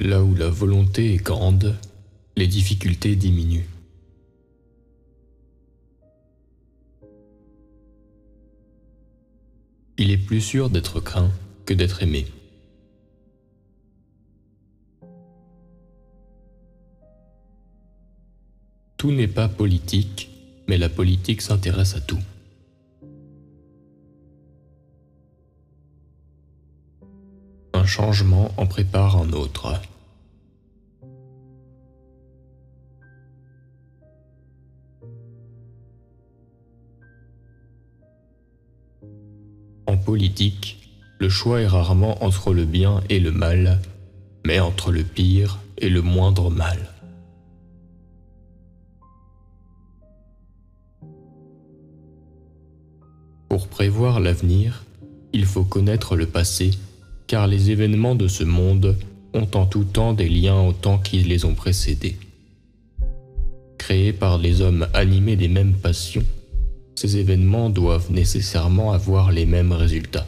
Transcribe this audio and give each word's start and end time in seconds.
Là 0.00 0.22
où 0.22 0.34
la 0.34 0.48
volonté 0.48 1.12
est 1.12 1.22
grande, 1.22 1.76
les 2.34 2.46
difficultés 2.46 3.16
diminuent. 3.16 3.68
Il 9.98 10.10
est 10.10 10.16
plus 10.16 10.40
sûr 10.40 10.70
d'être 10.70 11.00
craint 11.00 11.30
que 11.66 11.74
d'être 11.74 12.02
aimé. 12.02 12.24
Tout 18.96 19.12
n'est 19.12 19.28
pas 19.28 19.50
politique, 19.50 20.30
mais 20.66 20.78
la 20.78 20.88
politique 20.88 21.42
s'intéresse 21.42 21.94
à 21.94 22.00
tout. 22.00 22.22
Un 27.80 27.86
changement 27.86 28.52
en 28.58 28.66
prépare 28.66 29.16
un 29.16 29.32
autre. 29.32 29.80
En 39.86 39.96
politique, 39.96 40.90
le 41.18 41.30
choix 41.30 41.62
est 41.62 41.66
rarement 41.66 42.22
entre 42.22 42.52
le 42.52 42.66
bien 42.66 43.00
et 43.08 43.18
le 43.18 43.32
mal, 43.32 43.80
mais 44.44 44.60
entre 44.60 44.92
le 44.92 45.02
pire 45.02 45.58
et 45.78 45.88
le 45.88 46.02
moindre 46.02 46.50
mal. 46.50 46.78
Pour 53.48 53.68
prévoir 53.68 54.20
l'avenir, 54.20 54.84
il 55.32 55.46
faut 55.46 55.64
connaître 55.64 56.14
le 56.14 56.26
passé, 56.26 56.72
car 57.30 57.46
les 57.46 57.70
événements 57.70 58.16
de 58.16 58.26
ce 58.26 58.42
monde 58.42 58.96
ont 59.34 59.46
en 59.54 59.64
tout 59.64 59.84
temps 59.84 60.14
des 60.14 60.28
liens 60.28 60.62
au 60.62 60.72
temps 60.72 60.98
qui 60.98 61.22
les 61.22 61.44
ont 61.44 61.54
précédés. 61.54 62.16
Créés 63.78 64.12
par 64.12 64.36
les 64.36 64.62
hommes 64.62 64.88
animés 64.94 65.36
des 65.36 65.46
mêmes 65.46 65.74
passions, 65.74 66.24
ces 66.96 67.18
événements 67.18 67.70
doivent 67.70 68.10
nécessairement 68.10 68.90
avoir 68.90 69.30
les 69.30 69.46
mêmes 69.46 69.70
résultats. 69.70 70.26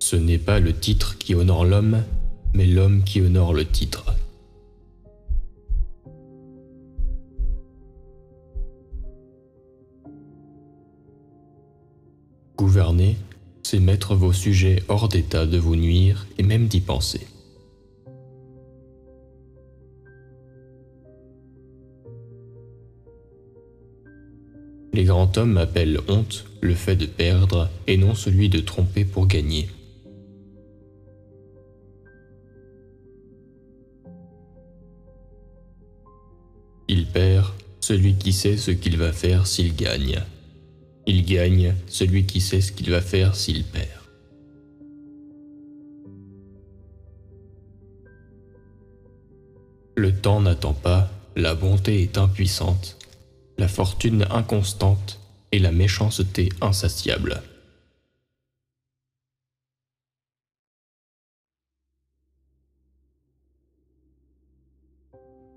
Ce 0.00 0.16
n'est 0.16 0.38
pas 0.38 0.58
le 0.58 0.72
titre 0.72 1.16
qui 1.16 1.36
honore 1.36 1.64
l'homme, 1.64 2.02
mais 2.54 2.66
l'homme 2.66 3.04
qui 3.04 3.20
honore 3.20 3.54
le 3.54 3.64
titre. 3.64 4.04
Gouverner, 12.74 13.16
c'est 13.62 13.78
mettre 13.78 14.16
vos 14.16 14.32
sujets 14.32 14.82
hors 14.88 15.08
d'état 15.08 15.46
de 15.46 15.58
vous 15.58 15.76
nuire 15.76 16.26
et 16.38 16.42
même 16.42 16.66
d'y 16.66 16.80
penser. 16.80 17.24
Les 24.92 25.04
grands 25.04 25.30
hommes 25.36 25.56
appellent 25.56 26.00
honte 26.08 26.46
le 26.62 26.74
fait 26.74 26.96
de 26.96 27.06
perdre 27.06 27.70
et 27.86 27.96
non 27.96 28.16
celui 28.16 28.48
de 28.48 28.58
tromper 28.58 29.04
pour 29.04 29.28
gagner. 29.28 29.68
Il 36.88 37.06
perd 37.06 37.52
celui 37.78 38.16
qui 38.16 38.32
sait 38.32 38.56
ce 38.56 38.72
qu'il 38.72 38.96
va 38.96 39.12
faire 39.12 39.46
s'il 39.46 39.76
gagne. 39.76 40.24
Il 41.06 41.24
gagne 41.24 41.74
celui 41.86 42.24
qui 42.26 42.40
sait 42.40 42.60
ce 42.60 42.72
qu'il 42.72 42.90
va 42.90 43.00
faire 43.00 43.34
s'il 43.34 43.64
perd. 43.64 43.88
Le 49.96 50.12
temps 50.12 50.40
n'attend 50.40 50.74
pas, 50.74 51.10
la 51.36 51.54
bonté 51.54 52.02
est 52.02 52.18
impuissante, 52.18 52.96
la 53.58 53.68
fortune 53.68 54.26
inconstante 54.30 55.20
et 55.52 55.58
la 55.58 55.70
méchanceté 55.70 56.48
insatiable. 56.60 57.42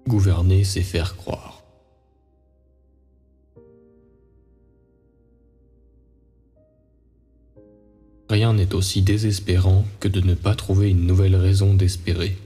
Gouverner, 0.07 0.63
c'est 0.63 0.83
faire 0.83 1.17
croire. 1.17 1.56
Rien 8.37 8.53
n'est 8.53 8.75
aussi 8.75 9.01
désespérant 9.01 9.83
que 9.99 10.07
de 10.07 10.21
ne 10.21 10.35
pas 10.35 10.53
trouver 10.53 10.91
une 10.91 11.07
nouvelle 11.07 11.35
raison 11.35 11.73
d'espérer. 11.73 12.37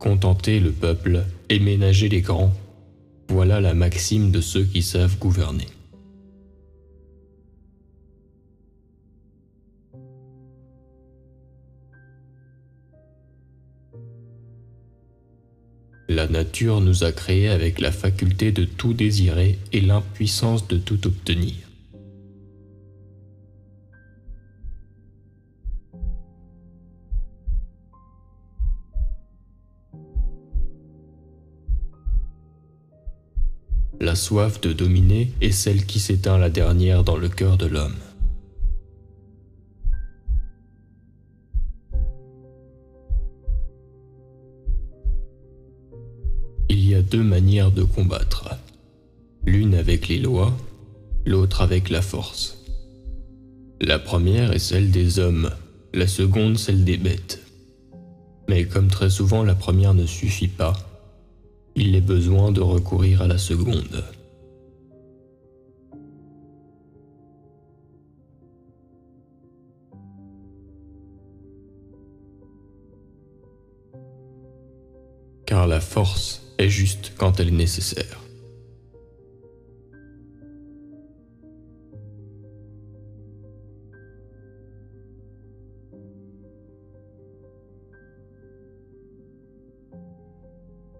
Contenter 0.00 0.58
le 0.58 0.72
peuple 0.72 1.22
et 1.48 1.60
ménager 1.60 2.08
les 2.08 2.22
grands, 2.22 2.52
voilà 3.28 3.60
la 3.60 3.74
maxime 3.74 4.32
de 4.32 4.40
ceux 4.40 4.64
qui 4.64 4.82
savent 4.82 5.16
gouverner. 5.20 5.68
La 16.24 16.30
nature 16.30 16.80
nous 16.80 17.04
a 17.04 17.12
créés 17.12 17.50
avec 17.50 17.78
la 17.78 17.92
faculté 17.92 18.50
de 18.50 18.64
tout 18.64 18.94
désirer 18.94 19.58
et 19.74 19.82
l'impuissance 19.82 20.66
de 20.68 20.78
tout 20.78 21.06
obtenir. 21.06 21.52
La 34.00 34.14
soif 34.14 34.62
de 34.62 34.72
dominer 34.72 35.30
est 35.42 35.50
celle 35.50 35.84
qui 35.84 36.00
s'éteint 36.00 36.38
la 36.38 36.48
dernière 36.48 37.04
dans 37.04 37.18
le 37.18 37.28
cœur 37.28 37.58
de 37.58 37.66
l'homme. 37.66 37.96
Manières 47.22 47.70
de 47.70 47.82
combattre. 47.82 48.50
L'une 49.46 49.74
avec 49.74 50.08
les 50.08 50.18
lois, 50.18 50.56
l'autre 51.26 51.60
avec 51.60 51.90
la 51.90 52.02
force. 52.02 52.58
La 53.80 53.98
première 53.98 54.52
est 54.52 54.58
celle 54.58 54.90
des 54.90 55.18
hommes, 55.18 55.50
la 55.92 56.06
seconde 56.06 56.58
celle 56.58 56.84
des 56.84 56.96
bêtes. 56.96 57.40
Mais 58.48 58.64
comme 58.66 58.88
très 58.88 59.10
souvent 59.10 59.42
la 59.42 59.54
première 59.54 59.94
ne 59.94 60.06
suffit 60.06 60.48
pas, 60.48 60.74
il 61.76 61.94
est 61.94 62.00
besoin 62.00 62.52
de 62.52 62.60
recourir 62.60 63.22
à 63.22 63.26
la 63.26 63.38
seconde. 63.38 64.04
Car 75.46 75.66
la 75.66 75.80
force 75.80 76.43
est 76.58 76.68
juste 76.68 77.12
quand 77.16 77.40
elle 77.40 77.48
est 77.48 77.52
nécessaire. 77.52 78.20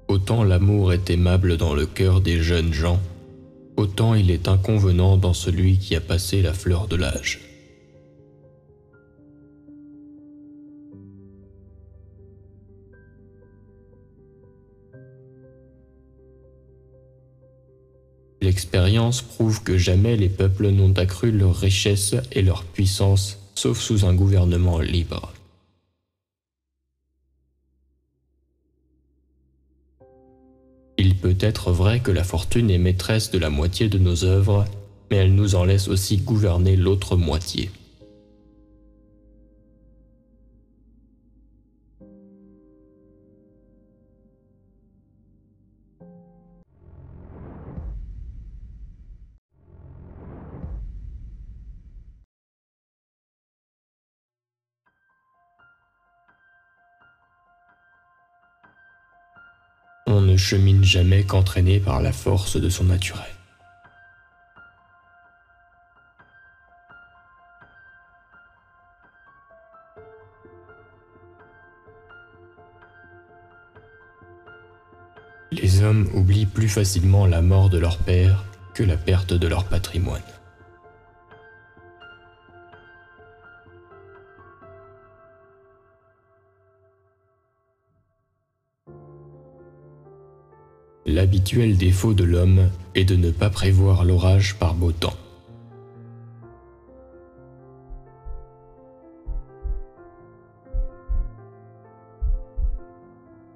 Autant 0.08 0.44
l'amour 0.44 0.93
est 0.93 1.11
aimable 1.11 1.56
dans 1.56 1.75
le 1.75 1.87
cœur 1.87 2.20
des 2.20 2.40
jeunes 2.40 2.73
gens, 2.73 3.00
autant 3.76 4.14
il 4.14 4.31
est 4.31 4.49
inconvenant 4.49 5.17
dans 5.17 5.34
celui 5.34 5.76
qui 5.79 5.96
a 5.96 6.00
passé 6.00 6.40
la 6.40 6.52
fleur 6.52 6.87
de 6.88 6.96
l'âge. 6.96 7.54
L'expérience 18.55 19.21
prouve 19.21 19.65
que 19.65 19.77
jamais 19.77 20.15
les 20.15 20.29
peuples 20.29 20.69
n'ont 20.69 20.93
accru 20.93 21.33
leur 21.33 21.56
richesse 21.56 22.15
et 22.31 22.41
leur 22.41 22.62
puissance, 22.62 23.41
sauf 23.56 23.81
sous 23.81 24.05
un 24.05 24.15
gouvernement 24.15 24.79
libre. 24.79 25.33
Il 30.99 31.17
peut 31.17 31.37
être 31.41 31.73
vrai 31.73 31.99
que 31.99 32.12
la 32.12 32.23
fortune 32.23 32.71
est 32.71 32.79
maîtresse 32.79 33.33
de 33.33 33.39
la 33.39 33.51
moitié 33.51 33.89
de 33.89 33.99
nos 33.99 34.23
œuvres, 34.23 34.67
mais 35.11 35.17
elle 35.17 35.35
nous 35.35 35.56
en 35.56 35.65
laisse 35.65 35.89
aussi 35.89 36.19
gouverner 36.19 36.77
l'autre 36.77 37.17
moitié. 37.17 37.73
Ne 60.20 60.37
chemine 60.37 60.84
jamais 60.84 61.25
qu'entraîné 61.25 61.81
par 61.81 62.00
la 62.00 62.12
force 62.12 62.56
de 62.56 62.69
son 62.69 62.84
naturel. 62.84 63.25
Les 75.50 75.82
hommes 75.82 76.08
oublient 76.14 76.46
plus 76.46 76.69
facilement 76.69 77.26
la 77.26 77.43
mort 77.43 77.69
de 77.69 77.78
leur 77.78 77.99
père 77.99 78.44
que 78.72 78.82
la 78.82 78.96
perte 78.96 79.34
de 79.34 79.46
leur 79.49 79.64
patrimoine. 79.64 80.22
L'habituel 91.14 91.76
défaut 91.76 92.12
de 92.12 92.25
l'homme 92.25 92.70
est 92.96 93.05
de 93.05 93.14
ne 93.14 93.31
pas 93.31 93.49
prévoir 93.49 94.05
l'orage 94.05 94.56
par 94.56 94.75
beau 94.75 94.90
temps. 94.90 95.14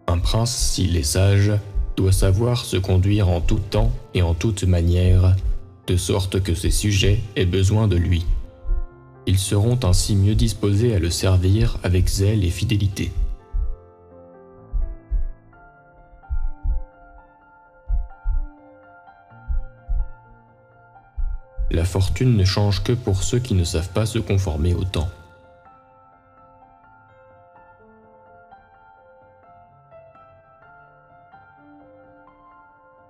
Un 0.06 0.18
prince, 0.18 0.56
s'il 0.56 0.96
est 0.96 1.02
sage, 1.02 1.50
doit 1.96 2.12
savoir 2.12 2.64
se 2.64 2.76
conduire 2.76 3.28
en 3.28 3.40
tout 3.40 3.58
temps 3.58 3.90
et 4.14 4.22
en 4.22 4.34
toute 4.34 4.62
manière, 4.62 5.34
de 5.88 5.96
sorte 5.96 6.40
que 6.40 6.54
ses 6.54 6.70
sujets 6.70 7.18
aient 7.34 7.44
besoin 7.44 7.88
de 7.88 7.96
lui. 7.96 8.24
Ils 9.26 9.40
seront 9.40 9.80
ainsi 9.82 10.14
mieux 10.14 10.36
disposés 10.36 10.94
à 10.94 11.00
le 11.00 11.10
servir 11.10 11.78
avec 11.82 12.06
zèle 12.06 12.44
et 12.44 12.50
fidélité. 12.50 13.10
La 21.70 21.84
fortune 21.84 22.36
ne 22.36 22.44
change 22.44 22.82
que 22.82 22.92
pour 22.92 23.22
ceux 23.22 23.38
qui 23.38 23.54
ne 23.54 23.64
savent 23.64 23.90
pas 23.90 24.06
se 24.06 24.18
conformer 24.18 24.74
au 24.74 24.84
temps. 24.84 25.10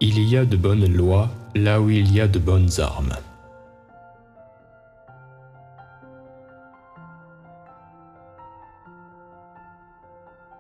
Il 0.01 0.21
y 0.21 0.37
a 0.37 0.45
de 0.45 0.57
bonnes 0.57 0.93
lois 0.93 1.29
là 1.55 1.81
où 1.81 1.91
il 1.91 2.13
y 2.13 2.21
a 2.21 2.29
de 2.29 2.39
bonnes 2.39 2.71
armes. 2.79 3.17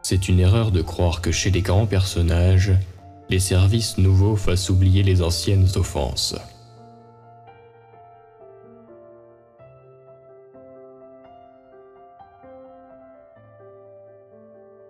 C'est 0.02 0.28
une 0.28 0.40
erreur 0.40 0.70
de 0.70 0.82
croire 0.82 1.20
que 1.20 1.32
chez 1.32 1.50
les 1.50 1.62
grands 1.62 1.86
personnages, 1.86 2.72
les 3.28 3.40
services 3.40 3.98
nouveaux 3.98 4.36
fassent 4.36 4.70
oublier 4.70 5.02
les 5.02 5.20
anciennes 5.22 5.68
offenses. 5.76 6.34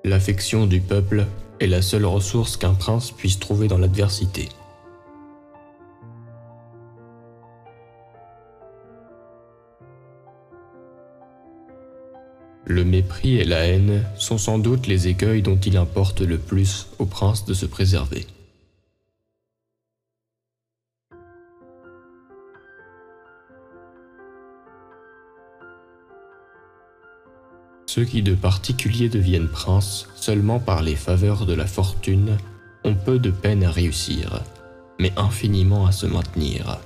L'affection 0.08 0.66
du 0.66 0.80
peuple 0.80 1.26
est 1.60 1.66
la 1.66 1.82
seule 1.82 2.06
ressource 2.06 2.56
qu'un 2.56 2.72
prince 2.72 3.10
puisse 3.10 3.38
trouver 3.38 3.68
dans 3.68 3.76
l'adversité. 3.76 4.48
Le 12.64 12.84
mépris 12.86 13.36
et 13.36 13.44
la 13.44 13.66
haine 13.66 14.06
sont 14.16 14.38
sans 14.38 14.58
doute 14.58 14.86
les 14.86 15.08
écueils 15.08 15.42
dont 15.42 15.58
il 15.58 15.76
importe 15.76 16.22
le 16.22 16.38
plus 16.38 16.86
au 16.98 17.04
prince 17.04 17.44
de 17.44 17.52
se 17.52 17.66
préserver. 17.66 18.26
Ceux 27.88 28.04
qui 28.04 28.22
de 28.22 28.34
particulier 28.34 29.08
deviennent 29.08 29.48
princes 29.48 30.08
seulement 30.14 30.60
par 30.60 30.82
les 30.82 30.94
faveurs 30.94 31.46
de 31.46 31.54
la 31.54 31.66
fortune 31.66 32.36
ont 32.84 32.94
peu 32.94 33.18
de 33.18 33.30
peine 33.30 33.64
à 33.64 33.70
réussir, 33.70 34.42
mais 35.00 35.10
infiniment 35.16 35.86
à 35.86 35.92
se 35.92 36.04
maintenir. 36.04 36.78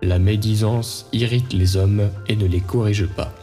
La 0.00 0.18
médisance 0.18 1.06
irrite 1.12 1.52
les 1.52 1.76
hommes 1.76 2.08
et 2.26 2.36
ne 2.36 2.46
les 2.46 2.62
corrige 2.62 3.06
pas. 3.06 3.34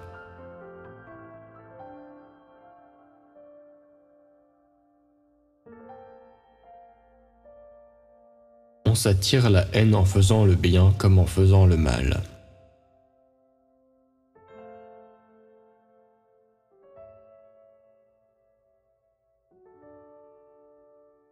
S'attire 8.95 9.49
la 9.49 9.65
haine 9.73 9.95
en 9.95 10.05
faisant 10.05 10.45
le 10.45 10.55
bien 10.55 10.93
comme 10.97 11.19
en 11.19 11.25
faisant 11.25 11.65
le 11.65 11.77
mal. 11.77 12.21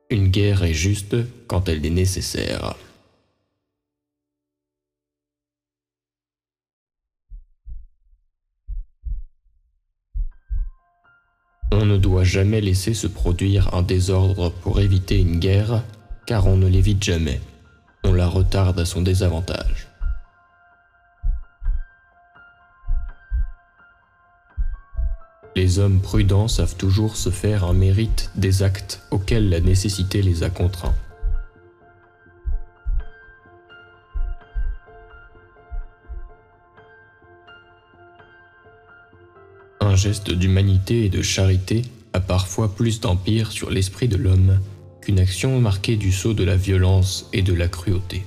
Une 0.09 0.27
guerre 0.27 0.63
est 0.63 0.73
juste 0.73 1.15
quand 1.47 1.69
elle 1.69 1.85
est 1.85 1.89
nécessaire. 1.89 2.75
On 11.71 11.85
ne 11.85 11.97
doit 11.97 12.25
jamais 12.25 12.59
laisser 12.59 12.93
se 12.93 13.07
produire 13.07 13.73
un 13.73 13.83
désordre 13.83 14.51
pour 14.51 14.81
éviter 14.81 15.19
une 15.21 15.39
guerre, 15.39 15.81
car 16.25 16.45
on 16.45 16.57
ne 16.57 16.67
l'évite 16.67 17.01
jamais 17.01 17.39
on 18.03 18.13
la 18.13 18.27
retarde 18.27 18.79
à 18.79 18.85
son 18.85 19.01
désavantage. 19.01 19.87
Les 25.55 25.79
hommes 25.79 25.99
prudents 25.99 26.47
savent 26.47 26.75
toujours 26.75 27.17
se 27.17 27.29
faire 27.29 27.65
un 27.65 27.73
mérite 27.73 28.31
des 28.35 28.63
actes 28.63 29.01
auxquels 29.11 29.49
la 29.49 29.59
nécessité 29.59 30.21
les 30.21 30.43
a 30.43 30.49
contraints. 30.49 30.95
Un 39.81 39.95
geste 39.95 40.31
d'humanité 40.31 41.05
et 41.05 41.09
de 41.09 41.21
charité 41.21 41.83
a 42.13 42.21
parfois 42.21 42.73
plus 42.73 43.01
d'empire 43.01 43.51
sur 43.51 43.69
l'esprit 43.69 44.07
de 44.07 44.15
l'homme 44.15 44.57
qu'une 45.01 45.19
action 45.19 45.59
marquée 45.59 45.97
du 45.97 46.11
sceau 46.11 46.33
de 46.33 46.43
la 46.43 46.55
violence 46.55 47.27
et 47.33 47.41
de 47.41 47.53
la 47.53 47.67
cruauté. 47.67 48.23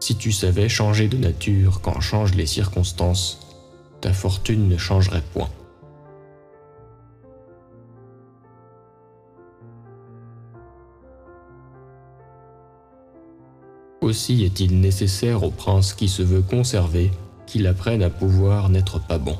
Si 0.00 0.16
tu 0.16 0.32
savais 0.32 0.68
changer 0.68 1.08
de 1.08 1.18
nature 1.18 1.80
quand 1.82 2.00
changent 2.00 2.34
les 2.34 2.46
circonstances, 2.46 3.40
ta 4.00 4.12
fortune 4.12 4.68
ne 4.68 4.76
changerait 4.76 5.22
point. 5.34 5.50
Aussi 14.00 14.44
est-il 14.44 14.80
nécessaire 14.80 15.42
au 15.42 15.50
prince 15.50 15.92
qui 15.92 16.08
se 16.08 16.22
veut 16.22 16.40
conserver 16.40 17.10
qu'il 17.48 17.66
apprenne 17.66 18.02
à 18.02 18.10
pouvoir 18.10 18.68
n'être 18.68 19.00
pas 19.00 19.16
bon. 19.16 19.36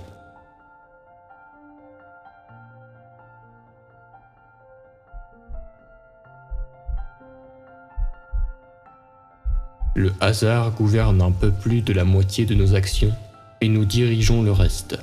Le 9.95 10.13
hasard 10.21 10.73
gouverne 10.73 11.21
un 11.21 11.33
peu 11.33 11.51
plus 11.51 11.83
de 11.83 11.93
la 11.93 12.05
moitié 12.05 12.47
de 12.47 12.55
nos 12.55 12.75
actions 12.75 13.13
et 13.61 13.69
nous 13.69 13.85
dirigeons 13.85 14.43
le 14.43 14.53
reste. 14.53 14.99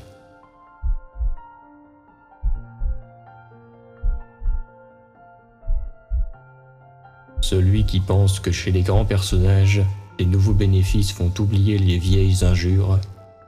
Celui 7.41 7.85
qui 7.85 7.99
pense 7.99 8.39
que 8.39 8.51
chez 8.51 8.71
les 8.71 8.81
grands 8.81 9.05
personnages, 9.05 9.83
les 10.19 10.25
nouveaux 10.25 10.53
bénéfices 10.53 11.11
font 11.11 11.31
oublier 11.39 11.77
les 11.77 11.97
vieilles 11.97 12.43
injures, 12.43 12.99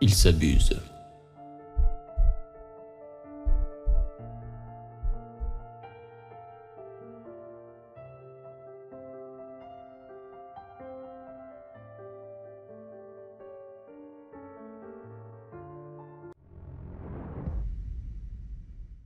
ils 0.02 0.14
s'abusent. 0.14 0.80